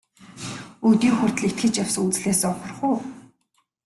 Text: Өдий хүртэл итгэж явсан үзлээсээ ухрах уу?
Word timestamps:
Өдий 0.89 1.11
хүртэл 1.17 1.49
итгэж 1.49 1.73
явсан 1.83 2.03
үзлээсээ 2.09 2.49
ухрах 2.51 2.79
уу? 2.89 2.97